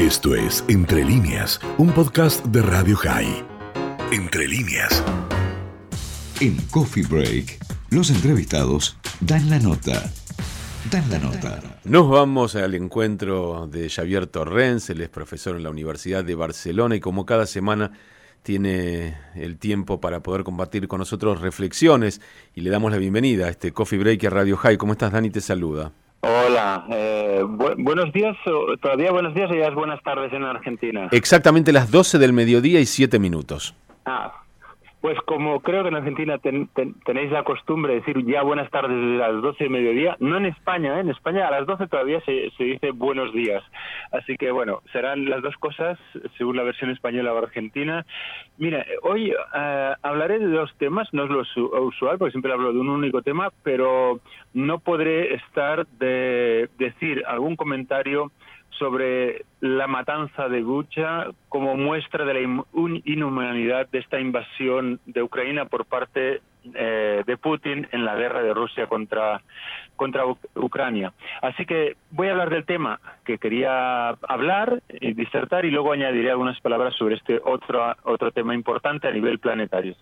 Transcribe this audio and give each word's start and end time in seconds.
Esto 0.00 0.34
es 0.34 0.64
Entre 0.66 1.04
líneas, 1.04 1.60
un 1.76 1.92
podcast 1.92 2.42
de 2.46 2.62
Radio 2.62 2.96
High. 2.96 3.44
Entre 4.10 4.48
líneas. 4.48 5.04
En 6.40 6.56
Coffee 6.70 7.04
Break, 7.06 7.58
los 7.90 8.08
entrevistados 8.08 8.96
dan 9.20 9.50
la 9.50 9.58
nota. 9.58 10.10
Dan 10.90 11.10
la 11.10 11.18
nota. 11.18 11.60
Nos 11.84 12.08
vamos 12.08 12.56
al 12.56 12.74
encuentro 12.76 13.68
de 13.70 13.90
Xavier 13.90 14.26
Torrens, 14.26 14.88
él 14.88 15.02
es 15.02 15.10
profesor 15.10 15.56
en 15.56 15.64
la 15.64 15.70
Universidad 15.70 16.24
de 16.24 16.34
Barcelona 16.34 16.96
y 16.96 17.00
como 17.00 17.26
cada 17.26 17.44
semana 17.44 17.92
tiene 18.42 19.18
el 19.34 19.58
tiempo 19.58 20.00
para 20.00 20.22
poder 20.22 20.44
compartir 20.44 20.88
con 20.88 21.00
nosotros 21.00 21.42
reflexiones 21.42 22.22
y 22.54 22.62
le 22.62 22.70
damos 22.70 22.90
la 22.90 22.96
bienvenida 22.96 23.48
a 23.48 23.50
este 23.50 23.72
Coffee 23.72 23.98
Break 23.98 24.24
a 24.24 24.30
Radio 24.30 24.56
High. 24.56 24.78
¿Cómo 24.78 24.92
estás, 24.92 25.12
Dani? 25.12 25.28
Te 25.28 25.42
saluda. 25.42 25.92
Hola, 26.60 26.84
eh, 26.90 27.42
buenos 27.78 28.12
días, 28.12 28.36
todavía 28.82 29.10
buenos 29.12 29.34
días 29.34 29.50
y 29.50 29.58
ya 29.58 29.68
es 29.68 29.74
buenas 29.74 30.02
tardes 30.02 30.30
en 30.34 30.44
Argentina. 30.44 31.08
Exactamente 31.10 31.72
las 31.72 31.90
12 31.90 32.18
del 32.18 32.34
mediodía 32.34 32.80
y 32.80 32.86
7 32.86 33.18
minutos. 33.18 33.74
Ah, 34.04 34.42
pues 35.00 35.18
como 35.22 35.60
creo 35.60 35.82
que 35.82 35.88
en 35.88 35.96
Argentina 35.96 36.38
tenéis 36.38 37.30
la 37.30 37.42
costumbre 37.42 37.94
de 37.94 38.00
decir 38.00 38.24
ya 38.26 38.42
buenas 38.42 38.70
tardes 38.70 38.94
desde 38.94 39.16
las 39.16 39.40
12 39.40 39.64
de 39.64 39.70
mediodía, 39.70 40.16
no 40.20 40.36
en 40.36 40.46
España, 40.46 40.96
¿eh? 40.96 41.00
en 41.00 41.08
España 41.08 41.48
a 41.48 41.50
las 41.50 41.66
12 41.66 41.86
todavía 41.86 42.20
se, 42.20 42.50
dice 42.58 42.90
buenos 42.90 43.32
días. 43.32 43.62
Así 44.12 44.36
que 44.36 44.50
bueno, 44.50 44.82
serán 44.92 45.24
las 45.24 45.42
dos 45.42 45.56
cosas 45.56 45.98
según 46.36 46.56
la 46.56 46.64
versión 46.64 46.90
española 46.90 47.32
o 47.32 47.38
argentina. 47.38 48.04
Mira, 48.58 48.84
hoy 49.02 49.30
eh, 49.30 49.94
hablaré 50.02 50.38
de 50.38 50.48
dos 50.48 50.70
temas, 50.76 51.08
no 51.12 51.24
es 51.24 51.30
lo 51.30 51.82
usual 51.86 52.18
porque 52.18 52.32
siempre 52.32 52.52
hablo 52.52 52.72
de 52.72 52.80
un 52.80 52.90
único 52.90 53.22
tema, 53.22 53.50
pero 53.62 54.20
no 54.52 54.80
podré 54.80 55.34
estar 55.34 55.86
de 55.98 56.68
decir 56.78 57.22
algún 57.26 57.56
comentario 57.56 58.32
sobre 58.78 59.44
la 59.60 59.86
matanza 59.86 60.48
de 60.48 60.62
Bucha 60.62 61.26
como 61.48 61.76
muestra 61.76 62.24
de 62.24 62.34
la 62.34 62.64
inhumanidad 63.04 63.88
de 63.90 63.98
esta 63.98 64.20
invasión 64.20 65.00
de 65.06 65.22
Ucrania 65.22 65.66
por 65.66 65.84
parte 65.84 66.40
eh, 66.74 67.22
de 67.26 67.36
Putin 67.38 67.88
en 67.90 68.04
la 68.04 68.14
guerra 68.16 68.42
de 68.42 68.52
Rusia 68.52 68.86
contra, 68.86 69.40
contra 69.96 70.24
Ucrania. 70.54 71.12
Así 71.40 71.64
que 71.64 71.96
voy 72.10 72.28
a 72.28 72.32
hablar 72.32 72.50
del 72.50 72.66
tema 72.66 73.00
que 73.24 73.38
quería 73.38 74.10
hablar 74.10 74.82
y 74.88 75.14
disertar 75.14 75.64
y 75.64 75.70
luego 75.70 75.92
añadiré 75.92 76.30
algunas 76.30 76.60
palabras 76.60 76.94
sobre 76.94 77.16
este 77.16 77.40
otro, 77.44 77.96
otro 78.04 78.30
tema 78.30 78.54
importante 78.54 79.08
a 79.08 79.12
nivel 79.12 79.38
planetario. 79.38 79.94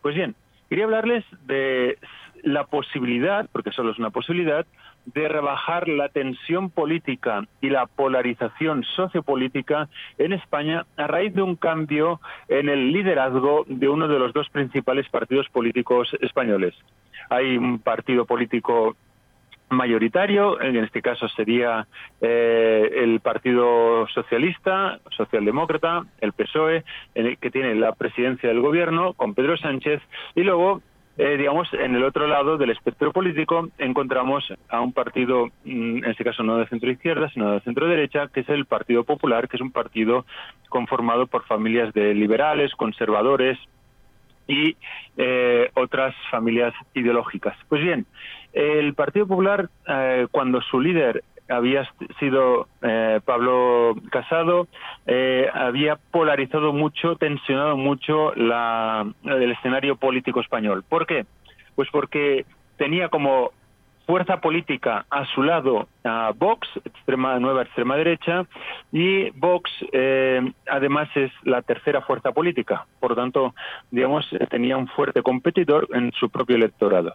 Pues 0.00 0.14
bien, 0.14 0.34
quería 0.68 0.84
hablarles 0.84 1.24
de 1.46 1.98
la 2.42 2.64
posibilidad, 2.64 3.48
porque 3.52 3.72
solo 3.72 3.90
es 3.92 3.98
una 3.98 4.10
posibilidad, 4.10 4.66
de 5.06 5.28
rebajar 5.28 5.88
la 5.88 6.08
tensión 6.08 6.70
política 6.70 7.46
y 7.60 7.70
la 7.70 7.86
polarización 7.86 8.84
sociopolítica 8.84 9.88
en 10.18 10.32
España 10.32 10.86
a 10.96 11.06
raíz 11.06 11.34
de 11.34 11.42
un 11.42 11.56
cambio 11.56 12.20
en 12.48 12.68
el 12.68 12.92
liderazgo 12.92 13.64
de 13.68 13.88
uno 13.88 14.08
de 14.08 14.18
los 14.18 14.32
dos 14.32 14.48
principales 14.50 15.08
partidos 15.08 15.48
políticos 15.48 16.14
españoles. 16.20 16.74
Hay 17.30 17.56
un 17.56 17.78
partido 17.78 18.24
político 18.26 18.96
mayoritario, 19.68 20.60
en 20.60 20.76
este 20.76 21.02
caso 21.02 21.28
sería 21.28 21.86
eh, 22.20 22.88
el 23.02 23.20
Partido 23.20 24.06
Socialista, 24.08 25.00
Socialdemócrata, 25.10 26.04
el 26.20 26.32
PSOE, 26.32 26.84
que 27.14 27.50
tiene 27.50 27.74
la 27.74 27.92
presidencia 27.92 28.48
del 28.48 28.60
gobierno 28.60 29.14
con 29.14 29.34
Pedro 29.34 29.56
Sánchez, 29.56 30.00
y 30.34 30.42
luego 30.42 30.82
eh, 31.18 31.36
digamos, 31.38 31.72
en 31.72 31.94
el 31.94 32.04
otro 32.04 32.26
lado 32.26 32.58
del 32.58 32.70
espectro 32.70 33.10
político 33.10 33.68
encontramos 33.78 34.52
a 34.68 34.80
un 34.80 34.92
partido, 34.92 35.46
mm, 35.64 35.98
en 35.98 36.04
este 36.04 36.24
caso 36.24 36.42
no 36.42 36.58
de 36.58 36.68
centro 36.68 36.90
izquierda, 36.90 37.30
sino 37.30 37.52
de 37.52 37.60
centro 37.60 37.88
derecha, 37.88 38.28
que 38.28 38.40
es 38.40 38.48
el 38.50 38.66
Partido 38.66 39.04
Popular, 39.04 39.48
que 39.48 39.56
es 39.56 39.62
un 39.62 39.72
partido 39.72 40.26
conformado 40.68 41.26
por 41.26 41.44
familias 41.44 41.94
de 41.94 42.14
liberales, 42.14 42.74
conservadores 42.74 43.58
y 44.46 44.76
eh, 45.16 45.70
otras 45.74 46.14
familias 46.30 46.74
ideológicas. 46.94 47.56
Pues 47.68 47.82
bien, 47.82 48.06
el 48.52 48.94
Partido 48.94 49.26
Popular, 49.26 49.70
eh, 49.88 50.26
cuando 50.30 50.60
su 50.60 50.80
líder 50.80 51.24
había 51.48 51.88
sido 52.18 52.68
eh, 52.82 53.20
Pablo 53.24 53.94
Casado, 54.10 54.66
eh, 55.06 55.48
había 55.52 55.96
polarizado 55.96 56.72
mucho, 56.72 57.16
tensionado 57.16 57.76
mucho 57.76 58.34
la, 58.34 59.06
el 59.24 59.52
escenario 59.52 59.96
político 59.96 60.40
español. 60.40 60.84
¿Por 60.88 61.06
qué? 61.06 61.24
Pues 61.74 61.88
porque 61.90 62.44
tenía 62.76 63.08
como 63.08 63.50
fuerza 64.06 64.40
política 64.40 65.04
a 65.10 65.26
su 65.26 65.42
lado 65.42 65.88
a 66.04 66.32
Vox, 66.36 66.68
extrema 66.84 67.38
nueva 67.40 67.62
extrema 67.62 67.96
derecha, 67.96 68.46
y 68.92 69.30
Vox 69.30 69.70
eh, 69.92 70.40
además 70.68 71.08
es 71.16 71.32
la 71.42 71.62
tercera 71.62 72.00
fuerza 72.02 72.32
política. 72.32 72.86
Por 73.00 73.10
lo 73.10 73.16
tanto, 73.16 73.54
digamos, 73.90 74.28
tenía 74.48 74.76
un 74.76 74.86
fuerte 74.88 75.22
competidor 75.22 75.88
en 75.92 76.12
su 76.12 76.30
propio 76.30 76.56
electorado. 76.56 77.14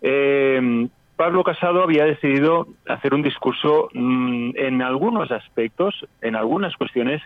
Eh, 0.00 0.88
Pablo 1.16 1.44
Casado 1.44 1.82
había 1.82 2.04
decidido 2.04 2.66
hacer 2.88 3.14
un 3.14 3.22
discurso 3.22 3.88
mm, 3.92 4.52
en 4.56 4.82
algunos 4.82 5.30
aspectos, 5.30 6.06
en 6.20 6.36
algunas 6.36 6.74
cuestiones, 6.76 7.22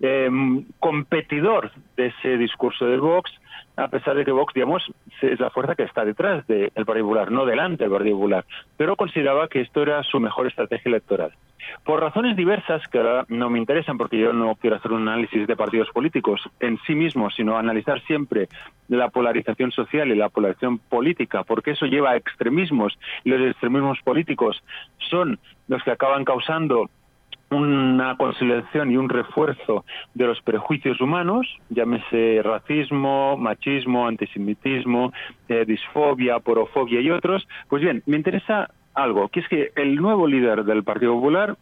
em, 0.00 0.64
competidor 0.78 1.72
de 1.96 2.06
ese 2.06 2.36
discurso 2.36 2.86
de 2.86 2.98
Vox, 2.98 3.30
a 3.76 3.88
pesar 3.88 4.16
de 4.16 4.24
que 4.24 4.32
Vox, 4.32 4.52
digamos, 4.54 4.82
es 5.22 5.40
la 5.40 5.50
fuerza 5.50 5.74
que 5.74 5.84
está 5.84 6.04
detrás 6.04 6.46
del 6.46 6.70
Partido 6.70 7.06
Popular, 7.06 7.30
no 7.30 7.46
delante 7.46 7.84
del 7.84 7.92
Partido 7.92 8.16
Popular, 8.16 8.44
pero 8.76 8.96
consideraba 8.96 9.48
que 9.48 9.60
esto 9.60 9.82
era 9.82 10.02
su 10.02 10.20
mejor 10.20 10.46
estrategia 10.46 10.88
electoral. 10.90 11.32
Por 11.84 12.00
razones 12.00 12.36
diversas, 12.36 12.86
que 12.88 12.98
ahora 12.98 13.24
no 13.28 13.50
me 13.50 13.58
interesan 13.58 13.96
porque 13.96 14.18
yo 14.18 14.32
no 14.32 14.54
quiero 14.56 14.76
hacer 14.76 14.92
un 14.92 15.08
análisis 15.08 15.46
de 15.46 15.56
partidos 15.56 15.88
políticos 15.90 16.40
en 16.58 16.78
sí 16.86 16.94
mismos, 16.94 17.34
sino 17.36 17.56
analizar 17.56 18.00
siempre 18.02 18.48
la 18.88 19.08
polarización 19.08 19.70
social 19.70 20.10
y 20.10 20.16
la 20.16 20.28
polarización 20.28 20.78
política, 20.78 21.44
porque 21.44 21.72
eso 21.72 21.86
lleva 21.86 22.10
a 22.10 22.16
extremismos 22.16 22.98
y 23.24 23.30
los 23.30 23.40
extremismos 23.50 23.98
políticos 24.02 24.62
son 25.10 25.38
los 25.68 25.82
que 25.82 25.92
acaban 25.92 26.24
causando 26.24 26.90
una 27.50 28.16
conciliación 28.16 28.90
y 28.92 28.96
un 28.96 29.08
refuerzo 29.08 29.84
de 30.14 30.26
los 30.26 30.40
prejuicios 30.42 31.00
humanos, 31.00 31.46
llámese 31.68 32.40
racismo, 32.42 33.36
machismo, 33.36 34.06
antisemitismo, 34.06 35.12
eh, 35.48 35.64
disfobia, 35.66 36.38
porofobia 36.38 37.00
y 37.00 37.10
otros, 37.10 37.46
pues 37.68 37.82
bien, 37.82 38.02
me 38.06 38.16
interesa 38.16 38.70
algo, 38.94 39.28
que 39.28 39.40
es 39.40 39.48
que 39.48 39.72
el 39.76 39.96
nuevo 39.96 40.26
líder 40.26 40.64
del 40.64 40.84
Partido 40.84 41.14
Popular, 41.14 41.56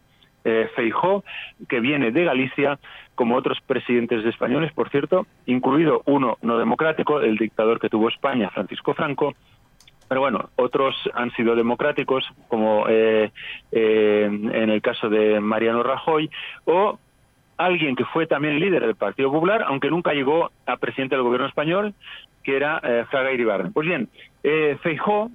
eh, 0.45 0.69
Feijó, 0.75 1.23
que 1.67 1.79
viene 1.79 2.11
de 2.11 2.23
Galicia, 2.23 2.79
como 3.15 3.35
otros 3.35 3.57
presidentes 3.67 4.25
españoles, 4.25 4.71
por 4.71 4.89
cierto, 4.89 5.27
incluido 5.45 6.03
uno 6.05 6.37
no 6.41 6.57
democrático, 6.57 7.19
el 7.19 7.37
dictador 7.37 7.79
que 7.79 7.89
tuvo 7.89 8.07
España, 8.07 8.49
Francisco 8.49 8.93
Franco, 8.93 9.35
pero 10.09 10.21
bueno, 10.21 10.49
otros 10.57 10.95
han 11.13 11.31
sido 11.31 11.55
democráticos, 11.55 12.25
como 12.49 12.85
eh, 12.89 13.31
eh, 13.71 14.25
en 14.25 14.69
el 14.69 14.81
caso 14.81 15.07
de 15.07 15.39
Mariano 15.39 15.83
Rajoy, 15.83 16.29
o 16.65 16.99
alguien 17.57 17.95
que 17.95 18.05
fue 18.05 18.25
también 18.25 18.59
líder 18.59 18.85
del 18.85 18.95
Partido 18.95 19.31
Popular, 19.31 19.63
aunque 19.67 19.89
nunca 19.89 20.13
llegó 20.13 20.49
a 20.65 20.77
presidente 20.77 21.15
del 21.15 21.23
gobierno 21.23 21.47
español, 21.47 21.93
que 22.43 22.55
era 22.55 22.79
eh, 22.83 23.05
Fraga 23.11 23.31
Iribarren. 23.31 23.71
Pues 23.71 23.87
bien, 23.87 24.09
eh, 24.43 24.77
Feijó 24.81 25.29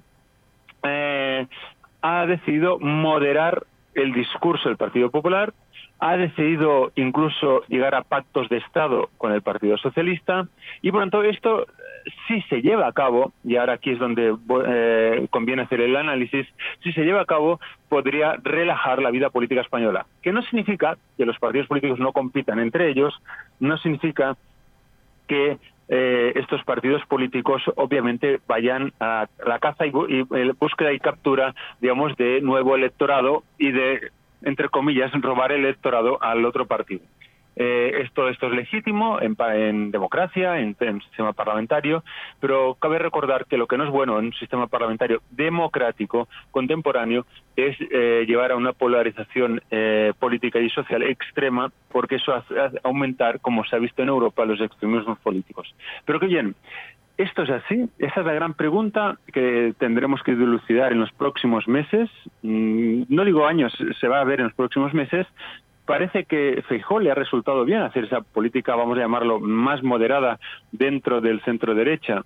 eh, 0.82 1.46
ha 2.02 2.26
decidido 2.26 2.78
moderar 2.80 3.64
el 3.94 4.12
discurso 4.12 4.68
del 4.68 4.78
Partido 4.78 5.10
Popular, 5.10 5.52
ha 6.04 6.18
decidido 6.18 6.92
incluso 6.96 7.62
llegar 7.66 7.94
a 7.94 8.02
pactos 8.02 8.50
de 8.50 8.58
Estado 8.58 9.08
con 9.16 9.32
el 9.32 9.40
Partido 9.40 9.78
Socialista. 9.78 10.46
Y 10.82 10.90
por 10.90 11.00
tanto 11.00 11.22
esto 11.22 11.66
si 12.28 12.42
se 12.42 12.60
lleva 12.60 12.86
a 12.86 12.92
cabo, 12.92 13.32
y 13.42 13.56
ahora 13.56 13.72
aquí 13.72 13.92
es 13.92 13.98
donde 13.98 14.36
eh, 14.66 15.26
conviene 15.30 15.62
hacer 15.62 15.80
el 15.80 15.96
análisis, 15.96 16.46
si 16.82 16.92
se 16.92 17.04
lleva 17.04 17.22
a 17.22 17.24
cabo 17.24 17.58
podría 17.88 18.34
relajar 18.42 19.00
la 19.00 19.10
vida 19.10 19.30
política 19.30 19.62
española, 19.62 20.04
que 20.20 20.30
no 20.30 20.42
significa 20.42 20.98
que 21.16 21.24
los 21.24 21.38
partidos 21.38 21.68
políticos 21.68 21.98
no 21.98 22.12
compitan 22.12 22.58
entre 22.58 22.90
ellos, 22.90 23.18
no 23.58 23.78
significa 23.78 24.36
que 25.26 25.56
eh, 25.88 26.32
estos 26.36 26.62
partidos 26.64 27.00
políticos 27.06 27.62
obviamente 27.76 28.40
vayan 28.46 28.92
a 29.00 29.26
la 29.46 29.58
caza 29.58 29.86
y, 29.86 29.88
y, 29.88 30.22
búsqueda 30.60 30.92
y 30.92 30.98
captura, 30.98 31.54
digamos, 31.80 32.14
de 32.18 32.42
nuevo 32.42 32.76
electorado 32.76 33.42
y 33.56 33.70
de, 33.70 34.10
entre 34.44 34.68
comillas, 34.68 35.12
robar 35.20 35.52
el 35.52 35.64
electorado 35.64 36.22
al 36.22 36.44
otro 36.44 36.66
partido. 36.66 37.02
Eh, 37.56 38.02
esto, 38.02 38.28
esto 38.28 38.48
es 38.48 38.52
legítimo 38.52 39.20
en, 39.20 39.90
democracia, 39.92 40.58
en, 40.58 40.76
en, 40.80 41.00
sistema 41.02 41.32
parlamentario, 41.32 42.02
pero 42.40 42.74
cabe 42.74 42.98
recordar 42.98 43.46
que 43.46 43.56
lo 43.56 43.68
que 43.68 43.78
no 43.78 43.84
es 43.84 43.90
bueno 43.90 44.18
en 44.18 44.26
un 44.26 44.32
sistema 44.32 44.66
parlamentario 44.66 45.22
democrático 45.30 46.28
contemporáneo 46.50 47.26
es 47.54 47.76
eh, 47.92 48.24
llevar 48.26 48.50
a 48.50 48.56
una 48.56 48.72
polarización 48.72 49.62
eh, 49.70 50.12
política 50.18 50.58
y 50.58 50.68
social 50.70 51.04
extrema, 51.04 51.70
porque 51.92 52.16
eso 52.16 52.34
hace, 52.34 52.58
hace 52.58 52.80
aumentar, 52.82 53.38
como 53.40 53.64
se 53.64 53.76
ha 53.76 53.78
visto 53.78 54.02
en 54.02 54.08
Europa, 54.08 54.44
los 54.44 54.60
extremismos 54.60 55.18
políticos. 55.20 55.72
Pero 56.04 56.18
que 56.18 56.26
bien, 56.26 56.56
¿Esto 57.16 57.42
es 57.42 57.50
así? 57.50 57.88
Esa 57.98 58.20
es 58.20 58.26
la 58.26 58.32
gran 58.32 58.54
pregunta 58.54 59.18
que 59.32 59.72
tendremos 59.78 60.22
que 60.22 60.34
dilucidar 60.34 60.92
en 60.92 61.00
los 61.00 61.12
próximos 61.12 61.68
meses. 61.68 62.10
Mm, 62.42 63.04
no 63.08 63.24
digo 63.24 63.46
años, 63.46 63.72
se 64.00 64.08
va 64.08 64.20
a 64.20 64.24
ver 64.24 64.40
en 64.40 64.46
los 64.46 64.54
próximos 64.54 64.92
meses, 64.94 65.26
parece 65.86 66.24
que 66.24 66.62
Feijó 66.68 66.98
le 66.98 67.10
ha 67.10 67.14
resultado 67.14 67.64
bien 67.64 67.82
hacer 67.82 68.04
esa 68.04 68.20
política, 68.20 68.74
vamos 68.74 68.98
a 68.98 69.02
llamarlo, 69.02 69.38
más 69.40 69.82
moderada 69.82 70.38
dentro 70.72 71.20
del 71.20 71.40
centro 71.42 71.74
derecha. 71.74 72.22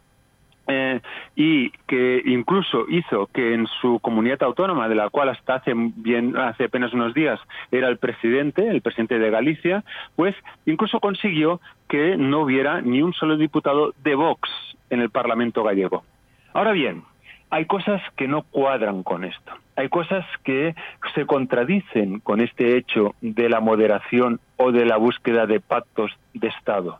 Y 1.35 1.70
que 1.87 2.23
incluso 2.26 2.85
hizo 2.88 3.26
que 3.32 3.55
en 3.55 3.67
su 3.81 4.00
comunidad 4.00 4.43
autónoma, 4.43 4.88
de 4.88 4.94
la 4.94 5.09
cual 5.09 5.31
hasta 5.31 5.55
hace 5.55 5.73
bien, 5.75 6.37
hace 6.37 6.65
apenas 6.65 6.93
unos 6.93 7.15
días 7.15 7.41
era 7.70 7.88
el 7.88 7.97
presidente, 7.97 8.69
el 8.69 8.82
presidente 8.82 9.19
de 9.19 9.31
Galicia, 9.31 9.82
pues 10.15 10.35
incluso 10.67 11.00
consiguió 11.00 11.61
que 11.88 12.17
no 12.17 12.41
hubiera 12.41 12.82
ni 12.82 13.00
un 13.00 13.15
solo 13.15 13.37
diputado 13.37 13.94
de 14.03 14.15
Vox 14.15 14.50
en 14.91 15.00
el 15.00 15.11
Parlamento 15.11 15.62
gallego. 15.62 16.05
Ahora 16.53 16.73
bien, 16.73 17.05
hay 17.50 17.64
cosas 17.64 18.03
que 18.17 18.29
no 18.29 18.43
cuadran 18.43 19.03
con 19.03 19.25
esto. 19.25 19.53
Hay 19.76 19.88
cosas 19.88 20.26
que 20.44 20.75
se 21.14 21.25
contradicen 21.25 22.21
con 22.21 22.41
este 22.41 22.76
hecho 22.76 23.14
de 23.21 23.49
la 23.49 23.61
moderación 23.61 24.41
o 24.56 24.73
de 24.73 24.85
la 24.85 24.97
búsqueda 24.97 25.47
de 25.47 25.61
pactos 25.61 26.12
de 26.35 26.49
Estado. 26.49 26.99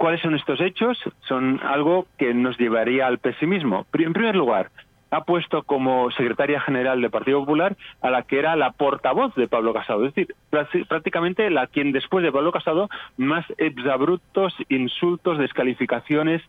¿Cuáles 0.00 0.22
son 0.22 0.34
estos 0.34 0.62
hechos? 0.62 0.98
Son 1.28 1.60
algo 1.62 2.06
que 2.16 2.32
nos 2.32 2.56
llevaría 2.56 3.06
al 3.06 3.18
pesimismo. 3.18 3.84
En 3.92 4.14
primer 4.14 4.34
lugar, 4.34 4.70
ha 5.10 5.24
puesto 5.24 5.62
como 5.62 6.10
secretaria 6.12 6.58
general 6.58 7.02
del 7.02 7.10
Partido 7.10 7.40
Popular 7.40 7.76
a 8.00 8.08
la 8.08 8.22
que 8.22 8.38
era 8.38 8.56
la 8.56 8.70
portavoz 8.70 9.34
de 9.34 9.46
Pablo 9.46 9.74
Casado, 9.74 10.06
es 10.06 10.14
decir, 10.14 10.34
prácticamente 10.88 11.50
la 11.50 11.66
quien 11.66 11.92
después 11.92 12.24
de 12.24 12.32
Pablo 12.32 12.50
Casado 12.50 12.88
más 13.18 13.44
exabruptos, 13.58 14.54
insultos, 14.70 15.36
descalificaciones 15.36 16.40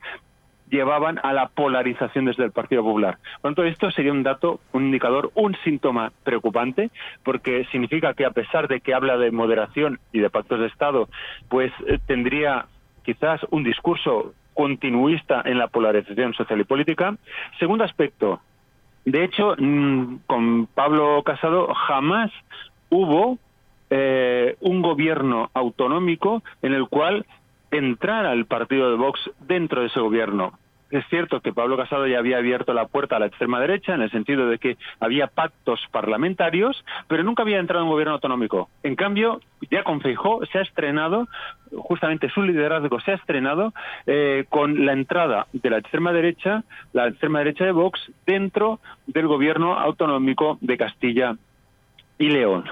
llevaban 0.70 1.20
a 1.22 1.34
la 1.34 1.50
polarización 1.50 2.24
desde 2.24 2.46
el 2.46 2.54
Partido 2.54 2.84
Popular. 2.84 3.18
Por 3.42 3.52
lo 3.52 3.56
tanto, 3.56 3.64
esto 3.66 3.92
sería 3.92 4.14
un 4.14 4.24
dato, 4.24 4.62
un 4.72 4.86
indicador, 4.86 5.30
un 5.34 5.58
síntoma 5.66 6.14
preocupante, 6.24 6.90
porque 7.26 7.66
significa 7.70 8.14
que 8.14 8.24
a 8.24 8.32
pesar 8.32 8.70
de 8.70 8.80
que 8.80 8.94
habla 8.94 9.18
de 9.18 9.32
moderación 9.32 10.00
y 10.14 10.20
de 10.20 10.30
pactos 10.30 10.62
de 10.62 10.68
Estado, 10.68 11.10
pues 11.50 11.74
eh, 11.88 12.00
tendría 12.08 12.68
quizás 13.04 13.42
un 13.50 13.64
discurso 13.64 14.34
continuista 14.54 15.42
en 15.46 15.58
la 15.58 15.68
polarización 15.68 16.34
social 16.34 16.60
y 16.60 16.66
política. 16.66 17.16
Segundo 17.60 17.84
aspecto, 17.84 18.42
de 19.06 19.24
hecho, 19.24 19.56
mm, 19.58 20.18
con 20.28 20.68
Pablo 20.68 21.24
Casado 21.24 21.74
jamás 21.74 22.32
hubo 22.90 23.38
eh, 23.90 24.56
un 24.62 24.82
gobierno 24.82 25.50
autonómico 25.54 26.44
en 26.62 26.74
el 26.74 26.88
cual 26.88 27.26
entrara 27.72 28.34
el 28.34 28.46
partido 28.46 28.90
de 28.92 28.98
Vox 28.98 29.20
dentro 29.40 29.82
de 29.82 29.88
ese 29.88 30.00
gobierno. 30.00 30.54
Es 30.92 31.06
cierto 31.10 31.40
que 31.40 31.54
Pablo 31.54 31.78
Casado 31.78 32.06
ya 32.06 32.20
había 32.20 32.38
abierto 32.38 32.74
la 32.74 32.86
puerta 32.88 33.16
a 33.16 33.20
la 33.20 33.28
extrema 33.28 33.62
derecha 33.62 33.96
en 33.96 34.02
el 34.02 34.12
sentido 34.12 34.48
de 34.48 34.58
que 34.60 34.78
había 35.00 35.28
pactos 35.28 35.80
parlamentarios, 35.92 36.84
pero 37.08 37.24
nunca 37.24 37.44
había 37.44 37.60
entrado 37.60 37.84
en 37.84 37.88
un 37.88 37.94
gobierno 37.94 38.14
autonómico. 38.14 38.70
En 38.84 38.96
cambio, 38.96 39.40
ya 39.70 39.84
con 39.84 40.02
Feijó 40.02 40.46
se 40.52 40.60
ha 40.60 40.62
estrenado, 40.62 41.30
justamente 41.72 42.30
su 42.30 42.42
liderazgo 42.42 43.00
se 43.00 43.12
ha 43.12 43.16
estrenado 43.16 43.74
eh, 44.06 44.46
con 44.50 44.86
la 44.86 44.92
entrada 44.92 45.48
de 45.54 45.70
la 45.70 45.78
extrema 45.78 46.12
derecha, 46.12 46.64
la 46.92 47.08
extrema 47.08 47.40
derecha 47.40 47.64
de 47.64 47.72
Vox, 47.72 48.00
dentro 48.26 48.80
del 49.08 49.28
gobierno 49.28 49.80
autonómico 49.80 50.58
de 50.60 50.78
Castilla 50.78 51.38
y 52.18 52.30
León. 52.30 52.66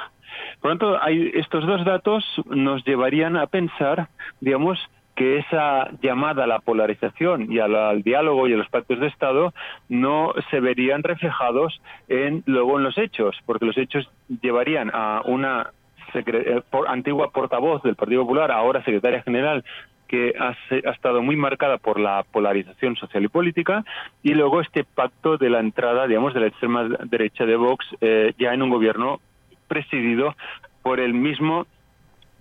Por 0.62 0.72
lo 0.72 0.78
tanto, 0.78 1.02
hay, 1.02 1.32
estos 1.36 1.66
dos 1.66 1.86
datos 1.86 2.24
nos 2.46 2.84
llevarían 2.84 3.38
a 3.38 3.48
pensar, 3.48 4.10
digamos, 4.42 4.78
que 5.20 5.40
esa 5.40 5.90
llamada 6.02 6.46
a 6.46 6.48
la 6.48 6.60
polarización 6.60 7.52
y 7.52 7.60
al, 7.60 8.04
diálogo 8.04 8.48
y 8.48 8.54
a 8.54 8.56
los 8.56 8.70
pactos 8.70 9.02
de 9.02 9.08
Estado 9.08 9.54
no 9.90 10.34
se 10.50 10.62
verían 10.62 11.04
reflejados 11.04 11.82
en 12.08 12.42
luego 12.46 12.78
en 12.78 12.86
los 12.86 12.98
hechos, 12.98 13.36
porque 13.46 13.66
los 13.66 13.78
hechos 13.78 14.10
llevarían 14.42 14.90
a 14.94 15.22
una 15.26 15.72
eh, 16.14 16.62
antigua 16.88 17.32
portavoz 17.32 17.84
del 17.84 17.98
Partido 17.98 18.22
Popular, 18.22 18.50
ahora 18.50 18.82
secretaria 18.86 19.22
general 19.22 19.66
que 20.08 20.34
ha, 20.40 20.56
estado 20.90 21.22
muy 21.22 21.36
marcada 21.36 21.78
por 21.80 22.00
la 22.00 22.24
polarización 22.32 22.96
social 22.96 23.26
y 23.26 23.28
política, 23.28 23.84
y 24.24 24.34
luego 24.36 24.62
este 24.62 24.86
pacto 24.86 25.38
de 25.38 25.50
la 25.50 25.60
entrada, 25.60 26.08
digamos, 26.08 26.34
de 26.34 26.40
la 26.40 26.48
extrema 26.48 26.88
derecha 27.04 27.46
de 27.46 27.58
Vox 27.58 27.86
eh, 28.00 28.34
ya 28.40 28.54
en 28.54 28.62
un 28.62 28.70
gobierno 28.70 29.20
presidido 29.68 30.34
por 30.82 31.02
el 31.02 31.14
mismo 31.14 31.68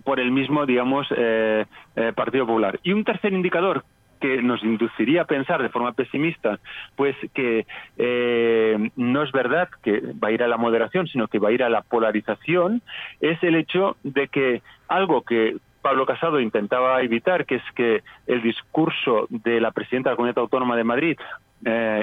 por 0.03 0.19
el 0.19 0.31
mismo, 0.31 0.65
digamos, 0.65 1.07
eh, 1.15 1.65
eh, 1.95 2.13
Partido 2.15 2.45
Popular. 2.45 2.79
Y 2.83 2.93
un 2.93 3.03
tercer 3.03 3.33
indicador 3.33 3.83
que 4.19 4.41
nos 4.41 4.61
induciría 4.63 5.21
a 5.21 5.25
pensar 5.25 5.61
de 5.61 5.69
forma 5.69 5.93
pesimista, 5.93 6.59
pues 6.95 7.15
que 7.33 7.65
eh, 7.97 8.89
no 8.97 9.23
es 9.23 9.31
verdad 9.31 9.69
que 9.81 10.01
va 10.21 10.27
a 10.27 10.31
ir 10.31 10.43
a 10.43 10.47
la 10.47 10.57
moderación, 10.57 11.07
sino 11.07 11.27
que 11.27 11.39
va 11.39 11.49
a 11.49 11.51
ir 11.53 11.63
a 11.63 11.69
la 11.69 11.81
polarización, 11.81 12.81
es 13.21 13.41
el 13.43 13.55
hecho 13.55 13.95
de 14.03 14.27
que 14.27 14.61
algo 14.89 15.21
que 15.21 15.55
Pablo 15.81 16.05
Casado 16.05 16.41
intentaba 16.41 17.01
evitar, 17.01 17.45
que 17.45 17.55
es 17.55 17.63
que 17.75 18.03
el 18.27 18.41
discurso 18.41 19.27
de 19.29 19.61
la 19.61 19.71
presidenta 19.71 20.09
de 20.09 20.13
la 20.13 20.17
Comunidad 20.17 20.39
Autónoma 20.39 20.75
de 20.75 20.83
Madrid, 20.83 21.17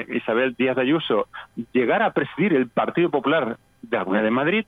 Isabel 0.09 0.55
Díaz 0.55 0.77
Ayuso, 0.79 1.27
llegara 1.71 2.07
a 2.07 2.13
presidir 2.13 2.53
el 2.53 2.67
Partido 2.67 3.11
Popular 3.11 3.57
de 3.83 3.97
la 3.97 4.03
Comunidad 4.03 4.25
de 4.25 4.31
Madrid, 4.31 4.65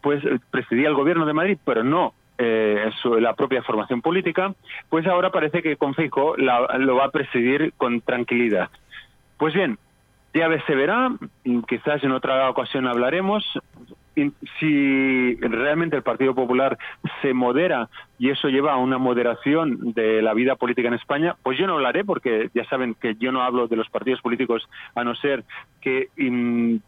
pues 0.00 0.22
presidía 0.50 0.88
el 0.88 0.94
gobierno 0.94 1.26
de 1.26 1.32
Madrid, 1.32 1.58
pero 1.64 1.84
no 1.84 2.12
eh, 2.38 2.90
la 3.20 3.34
propia 3.34 3.62
formación 3.62 4.00
política, 4.00 4.54
pues 4.88 5.06
ahora 5.06 5.30
parece 5.30 5.62
que 5.62 5.76
con 5.76 5.94
Feijóo 5.94 6.36
lo 6.36 6.96
va 6.96 7.04
a 7.04 7.10
presidir 7.10 7.72
con 7.76 8.00
tranquilidad. 8.00 8.70
Pues 9.36 9.54
bien, 9.54 9.78
ya 10.34 10.48
se 10.66 10.74
verá, 10.74 11.10
quizás 11.66 12.02
en 12.04 12.12
otra 12.12 12.48
ocasión 12.48 12.86
hablaremos, 12.86 13.44
si 14.58 15.34
realmente 15.36 15.96
el 15.96 16.02
Partido 16.02 16.34
Popular 16.34 16.78
se 17.22 17.32
modera 17.34 17.88
y 18.18 18.30
eso 18.30 18.48
lleva 18.48 18.72
a 18.72 18.78
una 18.78 18.98
moderación 18.98 19.92
de 19.92 20.22
la 20.22 20.34
vida 20.34 20.56
política 20.56 20.88
en 20.88 20.94
España, 20.94 21.36
pues 21.42 21.58
yo 21.58 21.66
no 21.66 21.74
hablaré 21.74 22.04
porque 22.04 22.50
ya 22.54 22.64
saben 22.64 22.94
que 22.94 23.14
yo 23.16 23.32
no 23.32 23.42
hablo 23.42 23.68
de 23.68 23.76
los 23.76 23.88
partidos 23.88 24.20
políticos 24.20 24.68
a 24.94 25.04
no 25.04 25.14
ser 25.14 25.44
que 25.80 26.08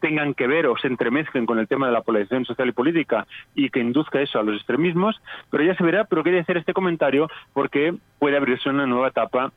tengan 0.01 0.35
que 0.35 0.47
ver 0.47 0.67
o 0.67 0.77
se 0.77 0.89
entremezclen 0.89 1.47
con 1.47 1.59
el 1.59 1.69
tema 1.69 1.87
de 1.87 1.93
la 1.93 2.03
polarización 2.03 2.45
social 2.45 2.69
y 2.69 2.73
política 2.73 3.27
y 3.55 3.71
que 3.71 3.81
induzca 3.81 4.21
eso 4.21 4.39
a 4.39 4.43
los 4.43 4.57
extremismos, 4.57 5.21
pero 5.51 5.65
ya 5.65 5.75
se 5.77 5.85
verá, 5.85 6.05
pero 6.05 6.25
quería 6.25 6.41
hacer 6.41 6.57
este 6.57 6.73
comentario 6.73 7.29
porque 7.53 7.95
puede 8.19 8.37
abrirse 8.37 8.69
una 8.69 8.87
nueva 8.87 9.09
etapa 9.09 9.53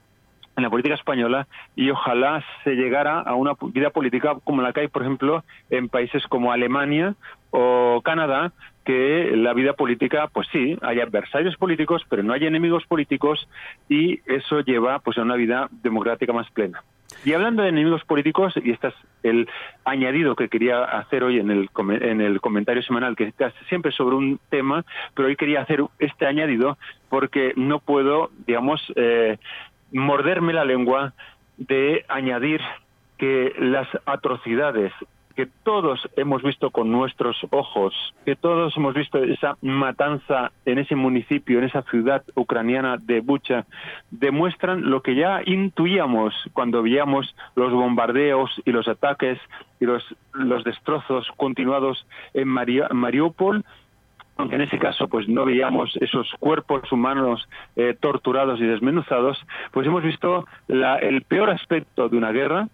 en 0.56 0.64
la 0.64 0.70
política 0.70 0.96
española 0.96 1.48
y 1.76 1.90
ojalá 1.90 2.44
se 2.64 2.76
llegara 2.76 3.20
a 3.20 3.36
una 3.36 3.54
vida 3.74 3.90
política 3.90 4.36
como 4.44 4.62
la 4.62 4.74
que 4.74 4.82
hay, 4.82 4.88
por 4.88 5.02
ejemplo, 5.02 5.44
en 5.70 5.90
países 5.90 6.26
como 6.28 6.52
Alemania 6.52 7.16
o 7.52 8.02
Canadá, 8.04 8.52
que 8.84 9.32
la 9.36 9.54
vida 9.54 9.74
política, 9.74 10.28
pues 10.28 10.48
sí, 10.52 10.78
hay 10.82 11.00
adversarios 11.00 11.56
políticos, 11.58 12.04
pero 12.10 12.24
no 12.24 12.34
hay 12.34 12.46
enemigos 12.46 12.86
políticos 12.86 13.48
y 13.88 14.19
eso 14.31 14.62
lleva 14.62 15.00
pues 15.00 15.18
a 15.18 15.22
una 15.22 15.36
vida 15.36 15.69
democrática 15.72 16.33
más 16.33 16.50
plena. 16.52 16.83
Y 17.26 17.33
hablando 17.33 17.64
de 17.64 17.69
enemigos 17.69 18.04
políticos, 18.04 18.54
y 18.62 18.72
este 18.72 18.88
es 18.88 18.94
el 19.24 19.48
añadido 19.86 20.36
que 20.36 20.50
quería 20.50 20.83
hacer 20.83 21.24
hoy 21.24 21.40
en 21.40 21.52
el, 21.52 21.69
en 22.02 22.22
el 22.22 22.42
comentario 22.42 22.81
semanal, 22.83 23.16
que 23.16 23.26
está 23.26 23.52
siempre 23.69 23.92
sobre 23.92 24.16
un 24.16 24.40
tema, 24.50 24.83
pero 25.14 25.28
hoy 25.28 25.36
quería 25.36 25.62
hacer 25.62 25.83
este 26.00 26.26
añadido 26.26 26.78
porque 27.10 27.54
no 27.56 27.80
puedo, 27.80 28.31
digamos, 28.45 28.81
eh, 28.95 29.38
morderme 29.94 30.54
la 30.54 30.66
lengua 30.66 31.14
de 31.57 32.06
añadir 32.09 32.62
que 33.18 33.54
las 33.57 33.88
atrocidades 34.06 34.92
que 35.35 35.47
todos 35.64 36.00
hemos 36.16 36.44
visto 36.44 36.69
con 36.69 36.92
nuestros 36.92 37.38
ojos, 37.50 37.94
que 38.26 38.35
todos 38.35 38.76
hemos 38.78 38.94
visto 38.94 39.18
esa 39.18 39.57
matanza 39.62 40.52
en 40.66 40.78
ese 40.78 40.95
municipio, 40.95 41.57
en 41.57 41.66
esa 41.66 41.81
ciudad 41.83 42.23
ucraniana 42.35 42.97
de 42.97 43.21
Bucha, 43.21 43.66
demuestran 44.12 44.90
lo 44.90 45.02
que 45.02 45.16
ya 45.16 45.42
intuíamos 45.45 46.33
cuando 46.54 46.83
veíamos 46.83 47.35
los 47.56 47.73
bombardeos 47.73 48.52
y 48.66 48.71
los 48.71 48.88
ataques 48.88 49.40
y 49.80 49.85
los, 49.85 50.04
los 50.33 50.64
destrozos 50.64 51.28
continuados 51.35 52.06
en 52.33 52.47
Mariupol 52.47 53.66
aunque 54.37 54.56
en 54.56 54.61
ese 54.61 54.80
caso 54.80 55.07
pues 55.07 55.28
no 55.28 55.45
veíamos 55.45 55.95
esos 56.02 56.31
cuerpos 56.40 56.92
humanos 56.92 57.47
eh, 57.75 57.95
torturados 57.99 58.59
y 58.59 58.66
desmenuzados, 58.66 59.44
pues 59.71 59.87
hemos 59.87 60.04
visto 60.04 60.45
el 60.68 61.21
peor 61.23 61.49
aspecto 61.49 62.09
de 62.09 62.18
una 62.18 62.31
guerra. 62.31 62.68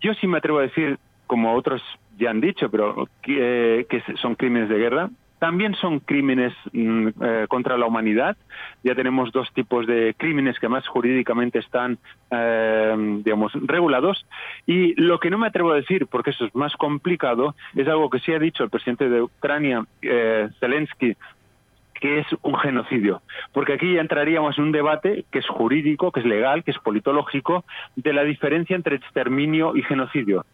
Yo 0.00 0.14
sí 0.14 0.26
me 0.26 0.38
atrevo 0.38 0.58
a 0.58 0.62
decir, 0.62 0.98
como 1.26 1.54
otros 1.54 1.82
ya 2.18 2.30
han 2.30 2.40
dicho, 2.40 2.70
pero 2.70 3.08
que 3.22 3.86
son 4.20 4.34
crímenes 4.34 4.68
de 4.68 4.78
guerra, 4.78 5.10
también 5.42 5.74
son 5.74 5.98
crímenes 5.98 6.52
mm, 6.72 7.08
eh, 7.20 7.46
contra 7.48 7.76
la 7.76 7.86
humanidad. 7.86 8.36
Ya 8.84 8.94
tenemos 8.94 9.32
dos 9.32 9.52
tipos 9.52 9.88
de 9.88 10.14
crímenes 10.16 10.56
que 10.60 10.68
más 10.68 10.86
jurídicamente 10.86 11.58
están, 11.58 11.98
eh, 12.30 12.94
digamos, 13.24 13.50
regulados. 13.54 14.24
Y 14.68 14.94
lo 15.02 15.18
que 15.18 15.30
no 15.30 15.38
me 15.38 15.48
atrevo 15.48 15.72
a 15.72 15.74
decir, 15.74 16.06
porque 16.06 16.30
eso 16.30 16.44
es 16.44 16.54
más 16.54 16.76
complicado, 16.76 17.56
es 17.74 17.88
algo 17.88 18.08
que 18.08 18.20
sí 18.20 18.32
ha 18.32 18.38
dicho 18.38 18.62
el 18.62 18.70
presidente 18.70 19.08
de 19.08 19.22
Ucrania, 19.22 19.84
eh, 20.02 20.48
Zelensky, 20.60 21.16
que 21.92 22.20
es 22.20 22.26
un 22.42 22.54
genocidio. 22.54 23.22
Porque 23.52 23.72
aquí 23.72 23.94
ya 23.94 24.00
entraríamos 24.00 24.56
en 24.58 24.66
un 24.66 24.72
debate 24.72 25.24
que 25.32 25.40
es 25.40 25.48
jurídico, 25.48 26.12
que 26.12 26.20
es 26.20 26.26
legal, 26.26 26.62
que 26.62 26.70
es 26.70 26.78
politológico, 26.78 27.64
de 27.96 28.12
la 28.12 28.22
diferencia 28.22 28.76
entre 28.76 28.94
exterminio 28.94 29.74
y 29.74 29.82
genocidio. 29.82 30.44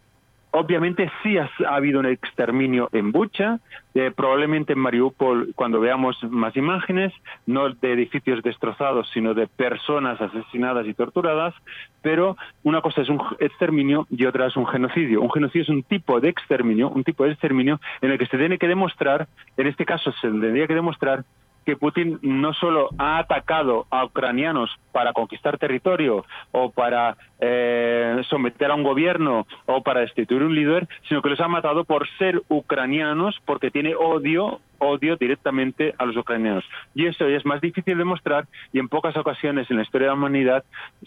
Obviamente 0.51 1.11
sí 1.21 1.37
ha, 1.37 1.47
habido 1.67 1.99
un 1.99 2.07
exterminio 2.07 2.89
en 2.91 3.11
Bucha, 3.11 3.59
eh, 3.93 4.11
probablemente 4.15 4.73
en 4.73 4.79
Mariupol, 4.79 5.53
cuando 5.53 5.79
veamos 5.79 6.17
más 6.23 6.57
imágenes, 6.57 7.13
no 7.45 7.69
de 7.69 7.93
edificios 7.93 8.41
destrozados, 8.41 9.07
sino 9.13 9.35
de 9.35 9.45
personas 9.45 10.19
asesinadas 10.19 10.87
y 10.87 10.95
torturadas, 10.95 11.53
pero 12.01 12.35
una 12.63 12.81
cosa 12.81 13.01
es 13.01 13.09
un 13.09 13.21
exterminio 13.39 14.07
y 14.09 14.25
otra 14.25 14.47
es 14.47 14.57
un 14.57 14.65
genocidio. 14.65 15.21
Un 15.21 15.31
genocidio 15.31 15.63
es 15.63 15.69
un 15.69 15.83
tipo 15.83 16.19
de 16.19 16.29
exterminio, 16.29 16.89
un 16.89 17.03
tipo 17.03 17.25
de 17.25 17.31
exterminio 17.31 17.79
en 18.01 18.09
el 18.09 18.17
que 18.17 18.25
se 18.25 18.37
tiene 18.37 18.57
que 18.57 18.67
demostrar, 18.67 19.27
en 19.55 19.67
este 19.67 19.85
caso 19.85 20.11
se 20.13 20.29
tendría 20.29 20.65
que 20.65 20.73
demostrar 20.75 21.25
que 21.69 21.77
Putin 21.77 22.17
no 22.23 22.51
solo 22.55 22.89
ha 22.97 23.19
atacado 23.19 23.85
a 23.91 24.03
ucranianos 24.03 24.71
para 24.91 25.13
conquistar 25.13 25.59
territorio 25.59 26.25
o 26.51 26.71
para 26.71 27.15
eh, 27.39 28.19
someter 28.27 28.71
a 28.71 28.73
un 28.73 28.81
gobierno 28.81 29.45
o 29.67 29.83
para 29.83 29.99
destituir 29.99 30.41
un 30.41 30.55
líder, 30.55 30.87
sino 31.07 31.21
que 31.21 31.29
los 31.29 31.39
ha 31.39 31.47
matado 31.47 31.83
por 31.83 32.09
ser 32.17 32.41
ucranianos, 32.47 33.39
porque 33.45 33.69
tiene 33.69 33.93
odio 33.93 34.61
odio 34.79 35.15
directamente 35.17 35.93
a 35.99 36.05
los 36.05 36.17
ucranianos. 36.17 36.63
Y 36.95 37.05
eso 37.05 37.27
es 37.27 37.45
más 37.45 37.61
difícil 37.61 37.93
de 37.93 37.99
demostrar 37.99 38.47
y 38.73 38.79
en 38.79 38.87
pocas 38.87 39.15
ocasiones 39.15 39.69
en 39.69 39.77
la 39.77 39.83
historia 39.83 40.07
de 40.07 40.13
la 40.13 40.17
humanidad 40.17 40.63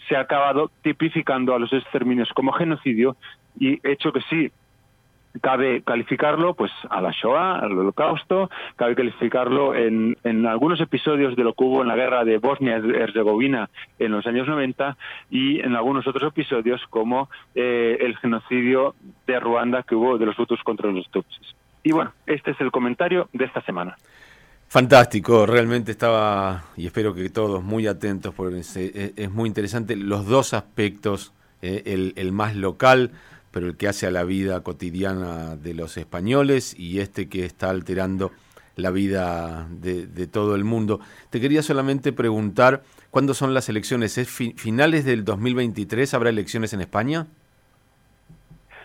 se 0.07 0.15
ha 0.15 0.21
acabado 0.21 0.71
tipificando 0.81 1.53
a 1.53 1.59
los 1.59 1.73
exterminios 1.73 2.29
como 2.33 2.53
genocidio 2.53 3.17
y 3.59 3.79
hecho 3.85 4.13
que 4.13 4.21
sí 4.29 4.51
cabe 5.41 5.81
calificarlo 5.83 6.53
pues 6.53 6.71
a 6.89 7.01
la 7.01 7.11
Shoah, 7.11 7.59
al 7.59 7.77
Holocausto, 7.77 8.49
cabe 8.75 8.95
calificarlo 8.95 9.75
en, 9.75 10.17
en 10.23 10.45
algunos 10.45 10.79
episodios 10.79 11.35
de 11.35 11.43
lo 11.43 11.53
que 11.53 11.63
hubo 11.63 11.81
en 11.81 11.87
la 11.87 11.95
guerra 11.95 12.23
de 12.23 12.37
Bosnia-Herzegovina 12.37 13.69
en 13.99 14.11
los 14.11 14.25
años 14.27 14.47
90 14.47 14.97
y 15.29 15.59
en 15.61 15.75
algunos 15.75 16.07
otros 16.07 16.31
episodios 16.31 16.81
como 16.89 17.29
eh, 17.55 17.97
el 18.01 18.17
genocidio 18.17 18.95
de 19.25 19.39
Ruanda 19.39 19.83
que 19.83 19.95
hubo 19.95 20.17
de 20.17 20.25
los 20.25 20.37
Hutus 20.37 20.61
contra 20.63 20.91
los 20.91 21.09
Tutsis. 21.09 21.55
Y 21.83 21.91
bueno, 21.91 22.13
este 22.25 22.51
es 22.51 22.61
el 22.61 22.71
comentario 22.71 23.29
de 23.33 23.45
esta 23.45 23.61
semana. 23.61 23.97
Fantástico, 24.67 25.45
realmente 25.45 25.91
estaba, 25.91 26.63
y 26.75 26.87
espero 26.87 27.13
que 27.13 27.29
todos 27.29 27.61
muy 27.61 27.85
atentos, 27.85 28.33
porque 28.33 28.59
es, 28.59 29.31
muy 29.31 29.47
interesante 29.47 29.95
los 29.95 30.25
dos 30.25 30.55
aspectos, 30.55 31.31
eh, 31.61 31.83
el, 31.85 32.13
el 32.15 32.31
más 32.31 32.55
local, 32.55 33.11
pero 33.53 33.67
el 33.67 33.77
que 33.77 33.87
hace 33.87 34.07
a 34.07 34.11
la 34.11 34.23
vida 34.23 34.61
cotidiana 34.63 35.55
de 35.55 35.75
los 35.75 35.95
españoles 35.95 36.75
y 36.77 36.99
este 36.99 37.29
que 37.29 37.45
está 37.45 37.69
alterando 37.69 38.31
la 38.75 38.89
vida 38.89 39.67
de, 39.69 40.07
todo 40.25 40.55
el 40.55 40.63
mundo. 40.63 40.99
Te 41.29 41.39
quería 41.39 41.61
solamente 41.61 42.11
preguntar, 42.11 42.83
¿cuándo 43.11 43.35
son 43.35 43.53
las 43.53 43.69
elecciones? 43.69 44.17
¿Es 44.17 44.27
finales 44.27 45.05
del 45.05 45.23
2023? 45.23 46.11
¿Habrá 46.15 46.31
elecciones 46.31 46.73
en 46.73 46.81
España? 46.81 47.27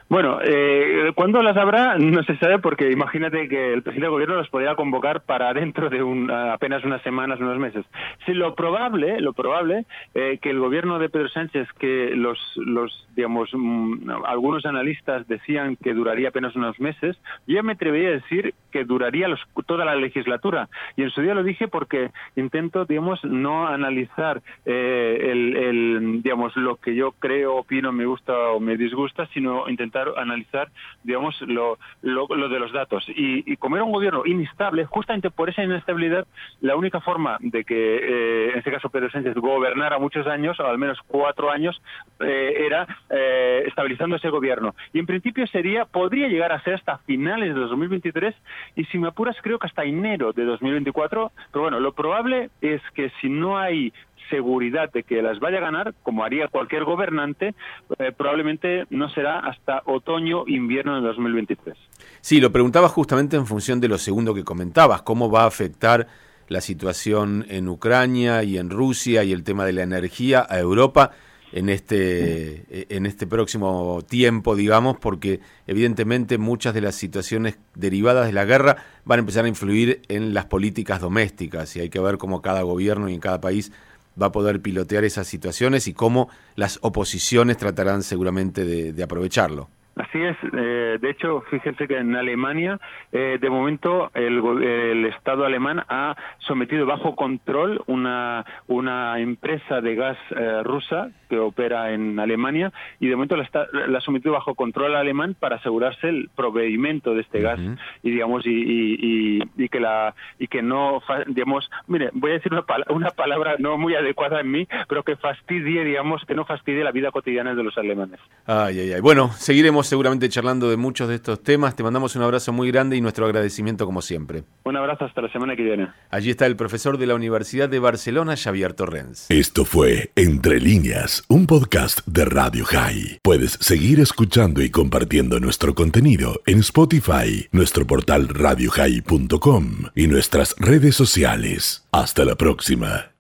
Bueno, 0.09 0.39
eh, 0.43 1.13
¿cuándo 1.15 1.43
las 1.43 1.57
habrá? 1.59 1.99
No 1.99 2.23
se 2.23 2.39
sabe 2.39 2.59
porque 2.61 2.91
imagínate 2.91 3.47
que 3.47 3.75
el 3.75 3.83
presidente 3.83 4.07
del 4.07 4.11
gobierno 4.11 4.37
los 4.37 4.49
podría 4.49 4.75
convocar 4.75 5.21
para 5.21 5.53
dentro 5.53 5.91
de 5.91 6.03
un, 6.03 6.31
apenas 6.31 6.83
unas 6.83 7.03
semanas, 7.03 7.41
unos 7.41 7.59
meses. 7.59 7.85
Sí, 8.25 8.33
lo 8.33 8.55
probable, 8.55 9.21
lo 9.21 9.35
probable, 9.35 9.85
eh, 10.15 10.39
que 10.41 10.49
el 10.49 10.61
gobierno 10.61 10.99
de 10.99 11.11
Pedro 11.11 11.29
Sánchez, 11.29 11.69
que 11.79 12.13
los, 12.15 12.39
los 12.57 13.07
digamos, 13.17 13.51
mm, 13.53 14.11
algunos 14.25 14.65
analistas 14.65 15.29
decían 15.29 15.77
que 15.77 15.93
duraría 15.93 16.31
apenas 16.31 16.57
unos 16.57 16.81
meses, 16.81 17.19
yo 17.47 17.63
me 17.63 17.73
atrevería 17.73 18.09
a 18.09 18.13
decir 18.13 18.55
que 18.73 18.85
duraría 18.85 19.29
los, 19.29 19.41
toda 19.67 19.85
la 19.85 19.95
legislatura. 19.95 20.71
Y 20.97 21.03
en 21.03 21.11
su 21.11 21.21
día 21.21 21.35
lo 21.35 21.43
dije 21.43 21.69
porque 21.69 22.13
intento, 22.35 22.87
digamos, 22.87 23.23
no 23.25 23.67
analizar 23.67 24.41
eh, 24.65 25.19
el, 25.21 25.55
el, 25.55 26.23
digamos, 26.23 26.57
lo 26.57 26.77
que 26.77 26.95
yo 26.95 27.13
creo, 27.19 27.57
opino, 27.57 27.93
me 27.93 28.07
gusta 28.07 28.33
o 28.33 28.61
me 28.61 28.79
disgusta, 28.79 29.27
sino 29.35 29.69
intentar 29.69 29.98
analizar, 30.17 30.69
digamos, 31.03 31.41
lo, 31.43 31.79
lo, 32.03 32.27
de 32.49 32.59
los 32.59 32.73
datos. 32.73 33.05
Y, 33.09 33.57
como 33.57 33.77
era 33.77 33.85
un 33.85 33.93
gobierno 33.93 34.23
inestable, 34.25 34.85
justamente 34.85 35.31
por 35.31 35.49
esa 35.49 35.63
inestabilidad, 35.63 36.27
la 36.61 36.77
única 36.77 37.01
forma 37.01 37.39
de 37.41 37.65
que, 37.65 37.97
eh, 37.97 38.51
en 38.53 38.59
este 38.59 38.71
caso, 38.71 38.91
Pedro 38.91 39.11
Sánchez 39.11 39.35
gobernara 39.35 39.99
muchos 39.99 40.27
años, 40.27 40.59
o 40.61 40.67
al 40.67 40.79
menos 40.79 40.99
cuatro 41.07 41.51
años, 41.51 41.81
eh, 42.21 42.67
era 42.67 42.87
eh, 43.11 43.65
estabilizando 43.67 44.17
ese 44.17 44.31
gobierno. 44.31 44.75
Y 44.93 44.99
en 44.99 45.07
principio 45.07 45.47
sería, 45.47 45.85
podría 45.85 46.29
llegar 46.29 46.53
a 46.53 46.63
ser 46.63 46.75
hasta 46.75 46.99
finales 46.99 47.55
de 47.55 47.61
2023 47.61 48.35
y 48.77 48.85
si 48.87 48.99
me 48.99 49.09
apuras 49.09 49.37
creo 49.43 49.59
que 49.59 49.67
hasta 49.67 49.85
enero 49.85 50.33
de 50.33 50.45
2024, 50.45 51.33
pero 51.53 51.63
bueno, 51.63 51.81
lo 51.81 51.93
probable 51.93 52.51
es 52.61 52.83
que 52.95 53.11
si 53.21 53.29
no 53.29 53.59
hay 53.59 53.93
seguridad 54.31 54.91
de 54.93 55.03
que 55.03 55.23
las 55.23 55.39
vaya 55.41 55.59
a 55.59 55.63
ganar, 55.63 55.95
como 56.03 56.25
haría 56.25 56.49
cualquier 56.49 56.85
gobernante, 56.85 57.55
eh, 57.99 58.13
probablemente 58.17 58.85
no 58.91 59.09
será 59.11 59.41
hasta 59.41 59.83
otoño, 59.87 60.45
invierno 60.47 60.97
de 60.97 61.07
2023. 61.07 61.77
Sí, 62.21 62.41
lo 62.41 62.53
preguntaba 62.53 62.89
justamente 62.89 63.37
en 63.37 63.47
función 63.47 63.81
de 63.81 63.89
lo 63.89 63.99
segundo 63.99 64.35
que 64.35 64.45
comentabas, 64.45 65.03
cómo 65.03 65.31
va 65.31 65.43
a 65.43 65.47
afectar 65.47 66.07
la 66.49 66.61
situación 66.61 67.45
en 67.49 67.69
Ucrania 67.69 68.43
y 68.43 68.59
en 68.59 68.71
Rusia 68.71 69.25
y 69.25 69.33
el 69.33 69.45
tema 69.45 69.65
de 69.67 69.73
la 69.73 69.83
energía 69.83 70.47
a 70.49 70.59
Europa 70.59 71.13
en 71.53 71.69
este, 71.69 72.95
en 72.95 73.07
este 73.07 73.27
próximo 73.27 74.03
tiempo, 74.07 74.55
digamos, 74.55 74.99
porque 74.99 75.41
evidentemente 75.67 76.39
muchas 76.39 76.75
de 76.75 76.83
las 76.83 76.95
situaciones 76.95 77.59
derivadas 77.75 78.27
de 78.27 78.33
la 78.33 78.45
guerra 78.45 78.77
van 79.05 79.19
a 79.19 79.21
empezar 79.21 79.45
a 79.45 79.49
influir 79.49 80.03
en 80.09 80.35
las 80.35 80.45
políticas 80.47 81.01
domésticas 81.01 81.75
y 81.77 81.81
hay 81.81 81.89
que 81.89 82.01
ver 82.01 82.19
cómo 82.19 82.43
cada 82.43 82.63
gobierno 82.63 83.09
y 83.09 83.15
en 83.15 83.21
cada 83.21 83.41
país 83.41 83.73
va 84.21 84.27
a 84.27 84.33
poder 84.33 84.61
pilotear 84.61 85.05
esas 85.05 85.27
situaciones 85.27 85.89
y 85.89 85.95
cómo 85.95 86.29
las 86.57 86.79
oposiciones 86.83 87.57
tratarán 87.57 88.03
seguramente 88.03 88.65
de, 88.65 89.03
aprovecharlo. 89.03 89.71
Así 89.99 90.23
es. 90.23 90.37
Eh, 90.53 90.99
de 91.01 91.11
hecho, 91.11 91.43
fíjense 91.51 91.89
que 91.89 91.99
en 91.99 92.15
Alemania, 92.15 92.79
eh, 93.11 93.39
de 93.41 93.51
momento, 93.51 94.11
el, 94.15 95.05
Estado 95.07 95.45
alemán 95.45 95.83
ha 95.89 96.15
sometido 96.39 96.87
bajo 96.87 97.17
control 97.17 97.83
una, 97.87 98.45
una 98.69 99.19
empresa 99.19 99.81
de 99.81 99.95
gas 99.95 100.17
eh, 100.31 100.63
rusa 100.63 101.11
que 101.29 101.39
opera 101.39 101.93
en 101.93 102.19
Alemania 102.19 102.73
y 103.01 103.09
de 103.09 103.15
momento 103.15 103.37
la, 103.37 103.45
está, 103.45 103.67
la 103.73 103.99
ha 103.99 104.01
sometido 104.01 104.33
bajo 104.33 104.55
control 104.55 104.97
alemán 104.97 105.37
para 105.39 105.57
asegurarse 105.57 106.09
el 106.09 106.31
proveimiento 106.35 107.15
de 107.15 107.21
este 107.21 107.41
gas 107.41 107.61
y 108.03 108.11
digamos 108.11 108.47
y, 108.47 109.41
y, 109.57 109.69
que 109.69 109.81
la 109.81 110.15
y 110.39 110.49
que 110.49 110.63
no 110.63 111.03
digamos 111.27 111.69
mire 111.87 112.11
voy 112.15 112.31
a 112.31 112.35
decir 112.35 112.53
una, 112.53 112.65
una 112.89 113.11
palabra 113.11 113.57
no 113.59 113.77
muy 113.77 113.95
adecuada 113.95 114.41
en 114.41 114.51
mí 114.51 114.69
pero 114.89 115.03
que 115.03 115.17
fastidie 115.17 115.85
digamos 115.85 116.25
que 116.25 116.35
no 116.35 116.45
fastidie 116.45 116.83
la 116.83 116.93
vida 116.93 117.11
cotidiana 117.11 117.55
de 117.55 117.63
los 117.63 117.77
alemanes 117.77 118.19
ay 118.47 118.81
ay 118.81 118.93
ay 118.95 119.01
bueno 119.01 119.31
seguiremos 119.33 119.88
seguramente 119.89 120.29
charlando 120.29 120.71
de 120.71 120.77
muchos 120.77 121.09
de 121.09 121.17
estos 121.17 121.43
temas 121.43 121.75
te 121.75 121.83
mandamos 121.83 122.15
un 122.17 122.23
abrazo 122.23 122.53
muy 122.53 122.71
grande 122.71 122.97
y 122.97 123.01
nuestro 123.01 123.27
agradecimiento 123.27 123.87
como 123.87 124.03
siempre 124.03 124.45
un 124.65 124.77
abrazo 124.77 125.05
hasta 125.05 125.23
la 125.23 125.33
semana 125.33 125.57
que 125.57 125.63
viene 125.63 125.89
allí 126.11 126.31
está 126.31 126.47
el 126.47 126.57
profesor 126.57 126.99
de 126.99 127.07
la 127.07 127.15
Universidad 127.15 127.69
de 127.69 127.79
Barcelona 127.79 128.37
Xavier 128.37 128.75
Torrens 128.75 129.27
esto 129.29 129.65
fue 129.65 130.11
entre 130.17 130.61
líneas 130.61 131.25
un 131.29 131.47
podcast 131.47 132.07
de 132.07 132.25
Radio 132.25 132.65
High. 132.65 133.21
Puedes 133.23 133.53
seguir 133.61 134.01
escuchando 134.01 134.63
y 134.63 134.71
compartiendo 134.71 135.41
nuestro 135.41 135.75
contenido 135.75 136.41
en 136.47 136.61
Spotify, 136.61 137.49
nuestro 137.53 137.87
portal 137.87 138.29
radiohigh.com 138.29 139.65
y 139.95 140.07
nuestras 140.07 140.55
redes 140.59 140.95
sociales. 140.95 141.87
Hasta 141.93 142.25
la 142.25 142.37
próxima. 142.37 143.13